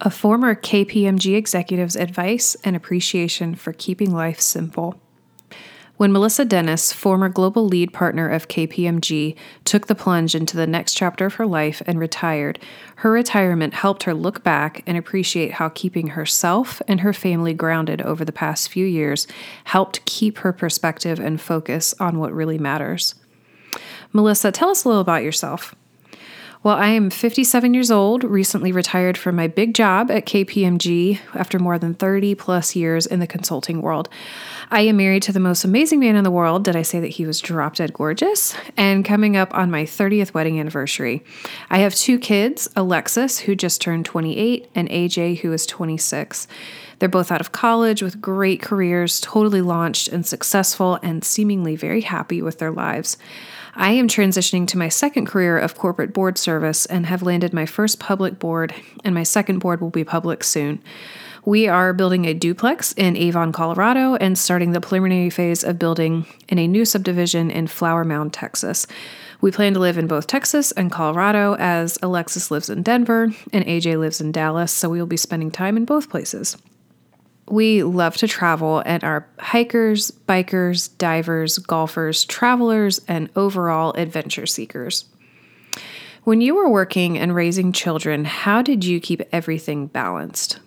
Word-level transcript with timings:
a 0.00 0.10
former 0.10 0.54
KPMG 0.54 1.36
executive's 1.36 1.96
advice 1.96 2.56
and 2.64 2.74
appreciation 2.74 3.54
for 3.54 3.72
keeping 3.72 4.12
life 4.12 4.40
simple. 4.40 5.00
When 5.98 6.12
Melissa 6.12 6.46
Dennis, 6.46 6.94
former 6.94 7.28
global 7.28 7.66
lead 7.66 7.92
partner 7.92 8.26
of 8.26 8.48
KPMG, 8.48 9.36
took 9.66 9.86
the 9.86 9.94
plunge 9.94 10.34
into 10.34 10.56
the 10.56 10.66
next 10.66 10.94
chapter 10.94 11.26
of 11.26 11.34
her 11.34 11.46
life 11.46 11.82
and 11.86 11.98
retired, 11.98 12.58
her 12.96 13.12
retirement 13.12 13.74
helped 13.74 14.04
her 14.04 14.14
look 14.14 14.42
back 14.42 14.82
and 14.86 14.96
appreciate 14.96 15.52
how 15.52 15.68
keeping 15.68 16.06
herself 16.06 16.80
and 16.88 17.00
her 17.00 17.12
family 17.12 17.52
grounded 17.52 18.00
over 18.00 18.24
the 18.24 18.32
past 18.32 18.70
few 18.70 18.86
years 18.86 19.26
helped 19.64 20.02
keep 20.06 20.38
her 20.38 20.54
perspective 20.54 21.20
and 21.20 21.38
focus 21.38 21.94
on 22.00 22.18
what 22.18 22.32
really 22.32 22.56
matters. 22.56 23.14
Melissa, 24.14 24.50
tell 24.50 24.70
us 24.70 24.84
a 24.84 24.88
little 24.88 25.02
about 25.02 25.22
yourself. 25.22 25.74
Well, 26.62 26.76
I 26.76 26.88
am 26.88 27.08
57 27.08 27.72
years 27.72 27.90
old, 27.90 28.22
recently 28.22 28.70
retired 28.70 29.16
from 29.16 29.34
my 29.34 29.46
big 29.46 29.72
job 29.72 30.10
at 30.10 30.26
KPMG 30.26 31.18
after 31.34 31.58
more 31.58 31.78
than 31.78 31.94
30 31.94 32.34
plus 32.34 32.76
years 32.76 33.06
in 33.06 33.18
the 33.18 33.26
consulting 33.26 33.80
world. 33.80 34.10
I 34.70 34.82
am 34.82 34.98
married 34.98 35.22
to 35.22 35.32
the 35.32 35.40
most 35.40 35.64
amazing 35.64 36.00
man 36.00 36.16
in 36.16 36.24
the 36.24 36.30
world. 36.30 36.64
Did 36.64 36.76
I 36.76 36.82
say 36.82 37.00
that 37.00 37.08
he 37.08 37.24
was 37.24 37.40
drop 37.40 37.76
dead 37.76 37.94
gorgeous? 37.94 38.54
And 38.76 39.06
coming 39.06 39.38
up 39.38 39.54
on 39.54 39.70
my 39.70 39.84
30th 39.84 40.34
wedding 40.34 40.60
anniversary. 40.60 41.24
I 41.70 41.78
have 41.78 41.94
two 41.94 42.18
kids 42.18 42.68
Alexis, 42.76 43.38
who 43.38 43.54
just 43.56 43.80
turned 43.80 44.04
28, 44.04 44.70
and 44.74 44.86
AJ, 44.90 45.38
who 45.38 45.54
is 45.54 45.64
26. 45.64 46.46
They're 46.98 47.08
both 47.08 47.32
out 47.32 47.40
of 47.40 47.52
college 47.52 48.02
with 48.02 48.20
great 48.20 48.60
careers, 48.60 49.18
totally 49.20 49.62
launched 49.62 50.08
and 50.08 50.26
successful, 50.26 50.98
and 51.02 51.24
seemingly 51.24 51.74
very 51.74 52.02
happy 52.02 52.42
with 52.42 52.58
their 52.58 52.70
lives. 52.70 53.16
I 53.74 53.92
am 53.92 54.08
transitioning 54.08 54.66
to 54.68 54.78
my 54.78 54.88
second 54.88 55.26
career 55.26 55.58
of 55.58 55.76
corporate 55.76 56.12
board 56.12 56.38
service 56.38 56.86
and 56.86 57.06
have 57.06 57.22
landed 57.22 57.52
my 57.52 57.66
first 57.66 58.00
public 58.00 58.38
board, 58.38 58.74
and 59.04 59.14
my 59.14 59.22
second 59.22 59.60
board 59.60 59.80
will 59.80 59.90
be 59.90 60.04
public 60.04 60.42
soon. 60.42 60.82
We 61.44 61.68
are 61.68 61.94
building 61.94 62.26
a 62.26 62.34
duplex 62.34 62.92
in 62.92 63.16
Avon, 63.16 63.52
Colorado, 63.52 64.16
and 64.16 64.36
starting 64.36 64.72
the 64.72 64.80
preliminary 64.80 65.30
phase 65.30 65.64
of 65.64 65.78
building 65.78 66.26
in 66.48 66.58
a 66.58 66.68
new 66.68 66.84
subdivision 66.84 67.50
in 67.50 67.66
Flower 67.66 68.04
Mound, 68.04 68.34
Texas. 68.34 68.86
We 69.40 69.50
plan 69.50 69.72
to 69.72 69.80
live 69.80 69.96
in 69.96 70.06
both 70.06 70.26
Texas 70.26 70.70
and 70.72 70.92
Colorado 70.92 71.54
as 71.58 71.98
Alexis 72.02 72.50
lives 72.50 72.68
in 72.68 72.82
Denver 72.82 73.32
and 73.52 73.64
AJ 73.64 73.98
lives 73.98 74.20
in 74.20 74.32
Dallas, 74.32 74.72
so 74.72 74.90
we 74.90 74.98
will 74.98 75.06
be 75.06 75.16
spending 75.16 75.50
time 75.50 75.76
in 75.78 75.86
both 75.86 76.10
places. 76.10 76.58
We 77.50 77.82
love 77.82 78.16
to 78.18 78.28
travel 78.28 78.80
and 78.86 79.02
are 79.02 79.26
hikers, 79.40 80.12
bikers, 80.12 80.88
divers, 80.98 81.58
golfers, 81.58 82.24
travelers, 82.24 83.00
and 83.08 83.28
overall 83.34 83.92
adventure 83.94 84.46
seekers. 84.46 85.06
When 86.22 86.40
you 86.40 86.54
were 86.54 86.68
working 86.68 87.18
and 87.18 87.34
raising 87.34 87.72
children, 87.72 88.24
how 88.24 88.62
did 88.62 88.84
you 88.84 89.00
keep 89.00 89.22
everything 89.32 89.88
balanced? 89.88 90.60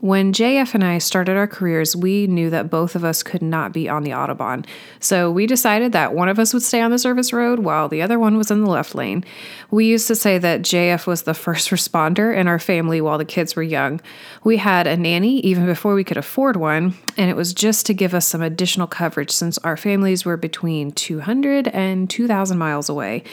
When 0.00 0.34
JF 0.34 0.74
and 0.74 0.84
I 0.84 0.98
started 0.98 1.38
our 1.38 1.46
careers, 1.46 1.96
we 1.96 2.26
knew 2.26 2.50
that 2.50 2.68
both 2.68 2.96
of 2.96 3.02
us 3.02 3.22
could 3.22 3.40
not 3.40 3.72
be 3.72 3.88
on 3.88 4.02
the 4.02 4.10
Autobahn. 4.10 4.66
So 5.00 5.30
we 5.30 5.46
decided 5.46 5.92
that 5.92 6.12
one 6.12 6.28
of 6.28 6.38
us 6.38 6.52
would 6.52 6.62
stay 6.62 6.82
on 6.82 6.90
the 6.90 6.98
service 6.98 7.32
road 7.32 7.60
while 7.60 7.88
the 7.88 8.02
other 8.02 8.18
one 8.18 8.36
was 8.36 8.50
in 8.50 8.62
the 8.62 8.70
left 8.70 8.94
lane. 8.94 9.24
We 9.70 9.86
used 9.86 10.06
to 10.08 10.14
say 10.14 10.36
that 10.36 10.60
JF 10.60 11.06
was 11.06 11.22
the 11.22 11.32
first 11.46 11.70
responder 11.70 12.36
in 12.36 12.46
our 12.46 12.58
family 12.58 13.00
while 13.00 13.16
the 13.16 13.24
kids 13.24 13.56
were 13.56 13.62
young. 13.62 14.02
We 14.44 14.58
had 14.58 14.86
a 14.86 14.98
nanny 14.98 15.40
even 15.40 15.64
before 15.64 15.94
we 15.94 16.04
could 16.04 16.18
afford 16.18 16.56
one, 16.56 16.94
and 17.16 17.30
it 17.30 17.36
was 17.36 17.54
just 17.54 17.86
to 17.86 17.94
give 17.94 18.12
us 18.12 18.26
some 18.26 18.42
additional 18.42 18.86
coverage 18.86 19.30
since 19.30 19.56
our 19.58 19.78
families 19.78 20.26
were 20.26 20.36
between 20.36 20.92
200 20.92 21.68
and 21.68 22.10
2,000 22.10 22.58
miles 22.58 22.90
away. 22.90 23.24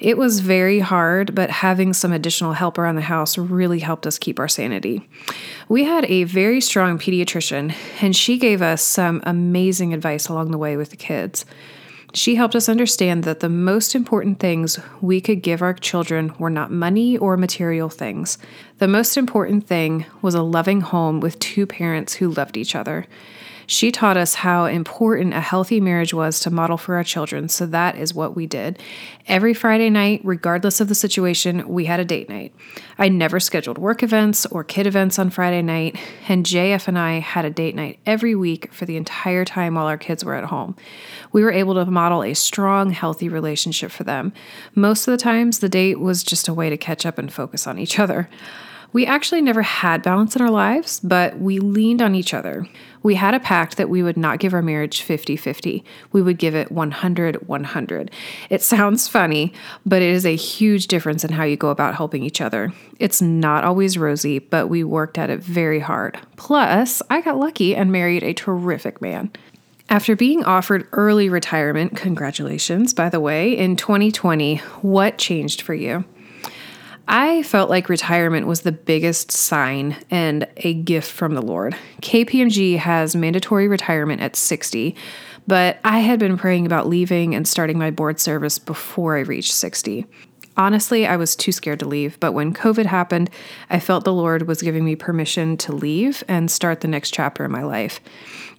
It 0.00 0.16
was 0.16 0.40
very 0.40 0.80
hard, 0.80 1.34
but 1.34 1.50
having 1.50 1.92
some 1.92 2.12
additional 2.12 2.52
help 2.52 2.76
around 2.76 2.96
the 2.96 3.02
house 3.02 3.38
really 3.38 3.80
helped 3.80 4.06
us 4.06 4.18
keep 4.18 4.38
our 4.38 4.48
sanity. 4.48 5.08
We 5.68 5.84
had 5.84 6.07
a 6.08 6.24
very 6.24 6.60
strong 6.60 6.98
pediatrician, 6.98 7.74
and 8.00 8.16
she 8.16 8.38
gave 8.38 8.62
us 8.62 8.82
some 8.82 9.22
amazing 9.24 9.92
advice 9.92 10.28
along 10.28 10.50
the 10.50 10.58
way 10.58 10.76
with 10.76 10.90
the 10.90 10.96
kids. 10.96 11.44
She 12.14 12.36
helped 12.36 12.56
us 12.56 12.70
understand 12.70 13.24
that 13.24 13.40
the 13.40 13.50
most 13.50 13.94
important 13.94 14.40
things 14.40 14.80
we 15.02 15.20
could 15.20 15.42
give 15.42 15.60
our 15.60 15.74
children 15.74 16.32
were 16.38 16.48
not 16.48 16.72
money 16.72 17.18
or 17.18 17.36
material 17.36 17.90
things. 17.90 18.38
The 18.78 18.88
most 18.88 19.18
important 19.18 19.66
thing 19.66 20.06
was 20.22 20.34
a 20.34 20.42
loving 20.42 20.80
home 20.80 21.20
with 21.20 21.38
two 21.38 21.66
parents 21.66 22.14
who 22.14 22.30
loved 22.30 22.56
each 22.56 22.74
other. 22.74 23.06
She 23.70 23.92
taught 23.92 24.16
us 24.16 24.36
how 24.36 24.64
important 24.64 25.34
a 25.34 25.42
healthy 25.42 25.78
marriage 25.78 26.14
was 26.14 26.40
to 26.40 26.50
model 26.50 26.78
for 26.78 26.94
our 26.94 27.04
children, 27.04 27.50
so 27.50 27.66
that 27.66 27.96
is 27.96 28.14
what 28.14 28.34
we 28.34 28.46
did. 28.46 28.82
Every 29.26 29.52
Friday 29.52 29.90
night, 29.90 30.22
regardless 30.24 30.80
of 30.80 30.88
the 30.88 30.94
situation, 30.94 31.68
we 31.68 31.84
had 31.84 32.00
a 32.00 32.04
date 32.06 32.30
night. 32.30 32.54
I 32.96 33.10
never 33.10 33.38
scheduled 33.38 33.76
work 33.76 34.02
events 34.02 34.46
or 34.46 34.64
kid 34.64 34.86
events 34.86 35.18
on 35.18 35.28
Friday 35.28 35.60
night, 35.60 35.98
and 36.28 36.46
JF 36.46 36.88
and 36.88 36.98
I 36.98 37.18
had 37.18 37.44
a 37.44 37.50
date 37.50 37.74
night 37.74 37.98
every 38.06 38.34
week 38.34 38.72
for 38.72 38.86
the 38.86 38.96
entire 38.96 39.44
time 39.44 39.74
while 39.74 39.86
our 39.86 39.98
kids 39.98 40.24
were 40.24 40.34
at 40.34 40.46
home. 40.46 40.74
We 41.32 41.44
were 41.44 41.52
able 41.52 41.74
to 41.74 41.84
model 41.84 42.22
a 42.22 42.32
strong, 42.32 42.92
healthy 42.92 43.28
relationship 43.28 43.90
for 43.90 44.02
them. 44.02 44.32
Most 44.74 45.06
of 45.06 45.12
the 45.12 45.22
times, 45.22 45.58
the 45.58 45.68
date 45.68 46.00
was 46.00 46.24
just 46.24 46.48
a 46.48 46.54
way 46.54 46.70
to 46.70 46.78
catch 46.78 47.04
up 47.04 47.18
and 47.18 47.30
focus 47.30 47.66
on 47.66 47.78
each 47.78 47.98
other. 47.98 48.30
We 48.92 49.04
actually 49.04 49.42
never 49.42 49.62
had 49.62 50.02
balance 50.02 50.34
in 50.34 50.40
our 50.40 50.50
lives, 50.50 50.98
but 51.00 51.38
we 51.38 51.58
leaned 51.58 52.00
on 52.00 52.14
each 52.14 52.32
other. 52.32 52.66
We 53.02 53.16
had 53.16 53.34
a 53.34 53.40
pact 53.40 53.76
that 53.76 53.90
we 53.90 54.02
would 54.02 54.16
not 54.16 54.38
give 54.38 54.54
our 54.54 54.62
marriage 54.62 55.02
50 55.02 55.36
50. 55.36 55.84
We 56.12 56.22
would 56.22 56.38
give 56.38 56.54
it 56.54 56.72
100 56.72 57.48
100. 57.48 58.10
It 58.48 58.62
sounds 58.62 59.06
funny, 59.06 59.52
but 59.84 60.00
it 60.00 60.08
is 60.10 60.24
a 60.24 60.34
huge 60.34 60.86
difference 60.86 61.22
in 61.22 61.32
how 61.32 61.44
you 61.44 61.56
go 61.56 61.68
about 61.68 61.96
helping 61.96 62.22
each 62.22 62.40
other. 62.40 62.72
It's 62.98 63.20
not 63.20 63.62
always 63.62 63.98
rosy, 63.98 64.38
but 64.38 64.68
we 64.68 64.82
worked 64.84 65.18
at 65.18 65.30
it 65.30 65.40
very 65.40 65.80
hard. 65.80 66.18
Plus, 66.36 67.02
I 67.10 67.20
got 67.20 67.38
lucky 67.38 67.76
and 67.76 67.92
married 67.92 68.22
a 68.22 68.32
terrific 68.32 69.02
man. 69.02 69.30
After 69.90 70.16
being 70.16 70.44
offered 70.44 70.86
early 70.92 71.30
retirement, 71.30 71.96
congratulations, 71.96 72.92
by 72.92 73.08
the 73.08 73.20
way, 73.20 73.56
in 73.56 73.76
2020, 73.76 74.56
what 74.82 75.16
changed 75.16 75.62
for 75.62 75.72
you? 75.72 76.04
I 77.10 77.42
felt 77.42 77.70
like 77.70 77.88
retirement 77.88 78.46
was 78.46 78.60
the 78.60 78.72
biggest 78.72 79.32
sign 79.32 79.96
and 80.10 80.46
a 80.58 80.74
gift 80.74 81.10
from 81.10 81.34
the 81.34 81.40
Lord. 81.40 81.74
KPMG 82.02 82.76
has 82.76 83.16
mandatory 83.16 83.66
retirement 83.66 84.20
at 84.20 84.36
60, 84.36 84.94
but 85.46 85.78
I 85.84 86.00
had 86.00 86.18
been 86.18 86.36
praying 86.36 86.66
about 86.66 86.86
leaving 86.86 87.34
and 87.34 87.48
starting 87.48 87.78
my 87.78 87.90
board 87.90 88.20
service 88.20 88.58
before 88.58 89.16
I 89.16 89.20
reached 89.20 89.54
60. 89.54 90.04
Honestly, 90.58 91.06
I 91.06 91.16
was 91.16 91.34
too 91.34 91.50
scared 91.50 91.78
to 91.78 91.88
leave, 91.88 92.20
but 92.20 92.32
when 92.32 92.52
COVID 92.52 92.84
happened, 92.84 93.30
I 93.70 93.80
felt 93.80 94.04
the 94.04 94.12
Lord 94.12 94.46
was 94.46 94.60
giving 94.60 94.84
me 94.84 94.94
permission 94.94 95.56
to 95.58 95.72
leave 95.72 96.22
and 96.28 96.50
start 96.50 96.82
the 96.82 96.88
next 96.88 97.14
chapter 97.14 97.42
in 97.42 97.50
my 97.50 97.62
life. 97.62 98.00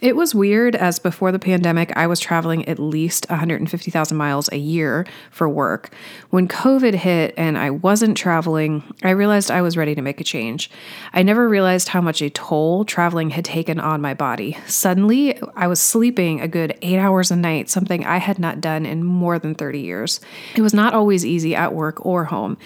It 0.00 0.16
was 0.16 0.34
weird 0.34 0.74
as 0.74 0.98
before 0.98 1.30
the 1.30 1.38
pandemic, 1.38 1.96
I 1.96 2.08
was 2.08 2.18
traveling 2.18 2.68
at 2.68 2.78
least 2.78 3.26
150,000 3.30 4.16
miles 4.16 4.50
a 4.50 4.58
year 4.58 5.06
for 5.30 5.48
work. 5.48 5.90
When 6.30 6.48
COVID 6.48 6.94
hit 6.94 7.32
and 7.36 7.56
I 7.56 7.70
wasn't 7.70 8.16
traveling, 8.16 8.82
I 9.02 9.10
realized 9.10 9.50
I 9.50 9.62
was 9.62 9.76
ready 9.76 9.94
to 9.94 10.02
make 10.02 10.20
a 10.20 10.24
change. 10.24 10.68
I 11.12 11.22
never 11.22 11.48
realized 11.48 11.88
how 11.88 12.00
much 12.00 12.20
a 12.20 12.28
toll 12.28 12.84
traveling 12.84 13.30
had 13.30 13.44
taken 13.44 13.78
on 13.78 14.00
my 14.00 14.14
body. 14.14 14.58
Suddenly, 14.66 15.40
I 15.54 15.68
was 15.68 15.80
sleeping 15.80 16.40
a 16.40 16.48
good 16.48 16.76
eight 16.82 16.98
hours 16.98 17.30
a 17.30 17.36
night, 17.36 17.70
something 17.70 18.04
I 18.04 18.18
had 18.18 18.38
not 18.38 18.60
done 18.60 18.84
in 18.84 19.04
more 19.04 19.38
than 19.38 19.54
30 19.54 19.80
years. 19.80 20.20
It 20.56 20.62
was 20.62 20.74
not 20.74 20.92
always 20.92 21.24
easy 21.24 21.54
at 21.54 21.72
work 21.72 22.04
or 22.04 22.24
home. 22.24 22.58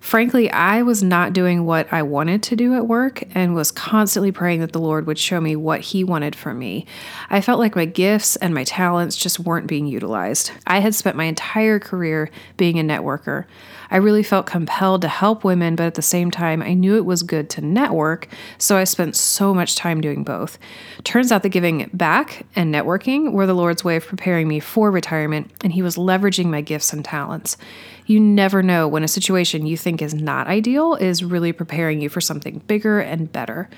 Frankly, 0.00 0.50
I 0.50 0.82
was 0.82 1.02
not 1.02 1.34
doing 1.34 1.66
what 1.66 1.92
I 1.92 2.02
wanted 2.02 2.42
to 2.44 2.56
do 2.56 2.74
at 2.74 2.88
work 2.88 3.22
and 3.34 3.54
was 3.54 3.70
constantly 3.70 4.32
praying 4.32 4.60
that 4.60 4.72
the 4.72 4.80
Lord 4.80 5.06
would 5.06 5.18
show 5.18 5.40
me 5.40 5.54
what 5.56 5.80
He 5.80 6.04
wanted 6.04 6.34
from 6.34 6.58
me. 6.58 6.86
I 7.28 7.42
felt 7.42 7.60
like 7.60 7.76
my 7.76 7.84
gifts 7.84 8.36
and 8.36 8.54
my 8.54 8.64
talents 8.64 9.14
just 9.14 9.38
weren't 9.38 9.66
being 9.66 9.86
utilized. 9.86 10.52
I 10.66 10.78
had 10.78 10.94
spent 10.94 11.16
my 11.16 11.24
entire 11.24 11.78
career 11.78 12.30
being 12.56 12.78
a 12.78 12.82
networker. 12.82 13.44
I 13.90 13.96
really 13.96 14.22
felt 14.22 14.46
compelled 14.46 15.02
to 15.02 15.08
help 15.08 15.44
women, 15.44 15.76
but 15.76 15.86
at 15.86 15.94
the 15.94 16.02
same 16.02 16.30
time, 16.30 16.62
I 16.62 16.74
knew 16.74 16.96
it 16.96 17.04
was 17.04 17.22
good 17.22 17.50
to 17.50 17.60
network, 17.60 18.28
so 18.58 18.76
I 18.76 18.84
spent 18.84 19.16
so 19.16 19.52
much 19.52 19.76
time 19.76 20.00
doing 20.00 20.24
both. 20.24 20.58
Turns 21.04 21.32
out 21.32 21.42
that 21.42 21.48
giving 21.48 21.90
back 21.92 22.46
and 22.54 22.74
networking 22.74 23.32
were 23.32 23.46
the 23.46 23.54
Lord's 23.54 23.84
way 23.84 23.96
of 23.96 24.06
preparing 24.06 24.48
me 24.48 24.60
for 24.60 24.90
retirement, 24.90 25.50
and 25.62 25.72
He 25.72 25.82
was 25.82 25.96
leveraging 25.96 26.46
my 26.46 26.60
gifts 26.60 26.92
and 26.92 27.04
talents. 27.04 27.56
You 28.06 28.20
never 28.20 28.62
know 28.62 28.88
when 28.88 29.04
a 29.04 29.08
situation 29.08 29.66
you 29.66 29.76
think 29.76 30.02
is 30.02 30.14
not 30.14 30.46
ideal 30.46 30.94
is 30.94 31.22
really 31.22 31.52
preparing 31.52 32.00
you 32.00 32.08
for 32.08 32.20
something 32.20 32.58
bigger 32.66 33.00
and 33.00 33.30
better. 33.30 33.68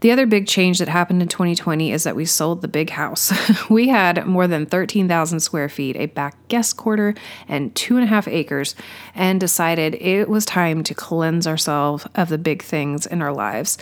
The 0.00 0.12
other 0.12 0.26
big 0.26 0.46
change 0.46 0.78
that 0.78 0.88
happened 0.88 1.20
in 1.20 1.28
2020 1.28 1.92
is 1.92 2.04
that 2.04 2.16
we 2.16 2.24
sold 2.24 2.62
the 2.62 2.68
big 2.68 2.90
house. 2.90 3.32
we 3.70 3.88
had 3.88 4.26
more 4.26 4.46
than 4.46 4.64
13,000 4.64 5.40
square 5.40 5.68
feet, 5.68 5.94
a 5.96 6.06
back 6.06 6.36
guest 6.48 6.78
quarter, 6.78 7.14
and 7.46 7.74
two 7.74 7.96
and 7.96 8.04
a 8.04 8.06
half 8.06 8.26
acres, 8.26 8.74
and 9.14 9.38
decided 9.38 9.94
it 9.96 10.30
was 10.30 10.46
time 10.46 10.82
to 10.84 10.94
cleanse 10.94 11.46
ourselves 11.46 12.06
of 12.14 12.30
the 12.30 12.38
big 12.38 12.62
things 12.62 13.04
in 13.04 13.20
our 13.20 13.32
lives. 13.32 13.76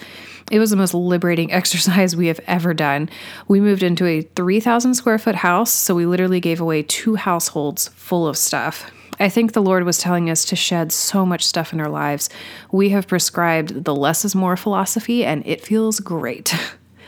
It 0.51 0.59
was 0.59 0.71
the 0.71 0.77
most 0.77 0.93
liberating 0.93 1.53
exercise 1.59 2.17
we 2.17 2.27
have 2.27 2.41
ever 2.49 2.75
done. 2.75 3.09
We 3.47 3.61
moved 3.61 3.85
into 3.85 4.07
a 4.07 4.23
3,000 4.23 4.95
square 4.95 5.19
foot 5.19 5.37
house, 5.37 5.71
so 5.71 5.95
we 5.95 6.05
literally 6.05 6.41
gave 6.41 6.61
away 6.61 6.83
two 6.83 7.15
households 7.15 7.89
full 7.89 8.27
of 8.27 8.37
stuff. 8.37 8.91
I 9.21 9.29
think 9.29 9.53
the 9.53 9.63
Lord 9.63 9.85
was 9.85 9.99
telling 9.99 10.31
us 10.31 10.45
to 10.47 10.57
shed 10.57 10.93
so 10.93 11.27
much 11.27 11.45
stuff 11.45 11.73
in 11.73 11.81
our 11.81 11.89
lives. 11.89 12.31
We 12.71 12.91
have 12.91 13.09
prescribed 13.09 13.85
the 13.85 13.95
less 13.95 14.25
is 14.25 14.35
more 14.35 14.57
philosophy, 14.57 15.25
and 15.25 15.45
it 15.47 15.65
feels 15.65 16.01
great. 16.01 16.55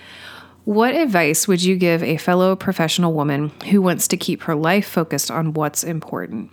what 0.65 0.95
advice 0.95 1.47
would 1.47 1.63
you 1.63 1.77
give 1.77 2.03
a 2.03 2.17
fellow 2.17 2.57
professional 2.57 3.13
woman 3.13 3.51
who 3.71 3.81
wants 3.81 4.09
to 4.09 4.17
keep 4.17 4.43
her 4.43 4.57
life 4.57 4.89
focused 4.89 5.31
on 5.31 5.55
what's 5.55 5.85
important? 5.85 6.51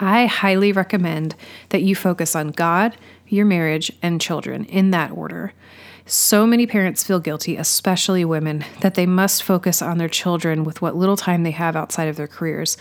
I 0.00 0.26
highly 0.26 0.72
recommend 0.72 1.36
that 1.68 1.82
you 1.82 1.94
focus 1.94 2.34
on 2.34 2.48
God, 2.48 2.96
your 3.28 3.44
marriage, 3.44 3.92
and 4.02 4.20
children 4.20 4.64
in 4.64 4.90
that 4.90 5.12
order. 5.12 5.52
So 6.12 6.44
many 6.44 6.66
parents 6.66 7.04
feel 7.04 7.20
guilty, 7.20 7.56
especially 7.56 8.24
women, 8.24 8.64
that 8.80 8.94
they 8.94 9.06
must 9.06 9.44
focus 9.44 9.80
on 9.80 9.98
their 9.98 10.08
children 10.08 10.64
with 10.64 10.82
what 10.82 10.96
little 10.96 11.16
time 11.16 11.44
they 11.44 11.52
have 11.52 11.76
outside 11.76 12.08
of 12.08 12.16
their 12.16 12.26
careers. 12.26 12.76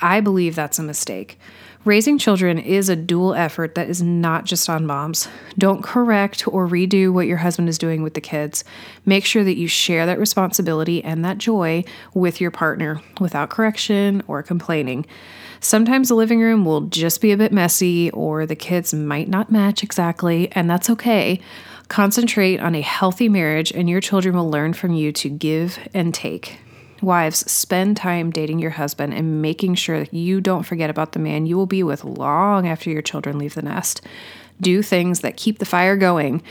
I 0.00 0.20
believe 0.20 0.56
that's 0.56 0.80
a 0.80 0.82
mistake. 0.82 1.38
Raising 1.84 2.18
children 2.18 2.58
is 2.58 2.88
a 2.88 2.96
dual 2.96 3.34
effort 3.34 3.76
that 3.76 3.88
is 3.88 4.02
not 4.02 4.46
just 4.46 4.68
on 4.68 4.84
moms. 4.84 5.28
Don't 5.56 5.84
correct 5.84 6.48
or 6.48 6.66
redo 6.66 7.12
what 7.12 7.28
your 7.28 7.36
husband 7.36 7.68
is 7.68 7.78
doing 7.78 8.02
with 8.02 8.14
the 8.14 8.20
kids. 8.20 8.64
Make 9.06 9.24
sure 9.24 9.44
that 9.44 9.56
you 9.56 9.68
share 9.68 10.04
that 10.04 10.18
responsibility 10.18 11.04
and 11.04 11.24
that 11.24 11.38
joy 11.38 11.84
with 12.14 12.40
your 12.40 12.50
partner 12.50 13.00
without 13.20 13.50
correction 13.50 14.24
or 14.26 14.42
complaining. 14.42 15.06
Sometimes 15.60 16.08
the 16.08 16.16
living 16.16 16.40
room 16.40 16.64
will 16.64 16.80
just 16.80 17.20
be 17.20 17.30
a 17.30 17.36
bit 17.36 17.52
messy 17.52 18.10
or 18.10 18.44
the 18.44 18.56
kids 18.56 18.92
might 18.92 19.28
not 19.28 19.52
match 19.52 19.84
exactly, 19.84 20.50
and 20.50 20.68
that's 20.68 20.90
okay. 20.90 21.40
Concentrate 21.88 22.60
on 22.60 22.74
a 22.74 22.80
healthy 22.80 23.28
marriage, 23.28 23.70
and 23.72 23.88
your 23.88 24.00
children 24.00 24.34
will 24.34 24.50
learn 24.50 24.72
from 24.72 24.92
you 24.92 25.12
to 25.12 25.28
give 25.28 25.78
and 25.92 26.14
take. 26.14 26.58
Wives, 27.02 27.50
spend 27.50 27.96
time 27.96 28.30
dating 28.30 28.60
your 28.60 28.70
husband 28.70 29.12
and 29.12 29.42
making 29.42 29.74
sure 29.74 30.00
that 30.00 30.14
you 30.14 30.40
don't 30.40 30.62
forget 30.62 30.88
about 30.88 31.12
the 31.12 31.18
man 31.18 31.46
you 31.46 31.56
will 31.56 31.66
be 31.66 31.82
with 31.82 32.04
long 32.04 32.68
after 32.68 32.90
your 32.90 33.02
children 33.02 33.38
leave 33.38 33.54
the 33.54 33.62
nest. 33.62 34.00
Do 34.62 34.82
things 34.82 35.20
that 35.20 35.36
keep 35.36 35.58
the 35.58 35.66
fire 35.66 35.96
going. 35.96 36.42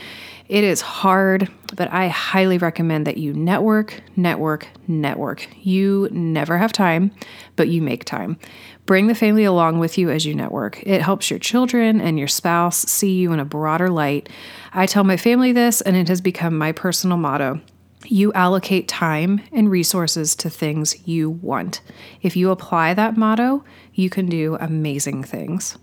It 0.48 0.64
is 0.64 0.82
hard, 0.82 1.50
but 1.76 1.90
I 1.90 2.08
highly 2.08 2.58
recommend 2.58 3.06
that 3.06 3.16
you 3.16 3.32
network, 3.32 4.02
network, 4.16 4.68
network. 4.86 5.48
You 5.64 6.08
never 6.12 6.58
have 6.58 6.72
time, 6.72 7.10
but 7.56 7.68
you 7.68 7.80
make 7.80 8.04
time. 8.04 8.36
Bring 8.84 9.06
the 9.06 9.14
family 9.14 9.44
along 9.44 9.78
with 9.78 9.96
you 9.96 10.10
as 10.10 10.26
you 10.26 10.34
network. 10.34 10.82
It 10.82 11.00
helps 11.00 11.30
your 11.30 11.38
children 11.38 12.02
and 12.02 12.18
your 12.18 12.28
spouse 12.28 12.80
see 12.80 13.14
you 13.14 13.32
in 13.32 13.40
a 13.40 13.46
broader 13.46 13.88
light. 13.88 14.28
I 14.74 14.84
tell 14.84 15.04
my 15.04 15.16
family 15.16 15.52
this, 15.52 15.80
and 15.80 15.96
it 15.96 16.08
has 16.08 16.20
become 16.20 16.58
my 16.58 16.72
personal 16.72 17.16
motto. 17.16 17.60
You 18.04 18.30
allocate 18.34 18.88
time 18.88 19.40
and 19.52 19.70
resources 19.70 20.36
to 20.36 20.50
things 20.50 21.08
you 21.08 21.30
want. 21.30 21.80
If 22.20 22.36
you 22.36 22.50
apply 22.50 22.92
that 22.92 23.16
motto, 23.16 23.64
you 23.94 24.10
can 24.10 24.26
do 24.26 24.58
amazing 24.60 25.24
things. 25.24 25.78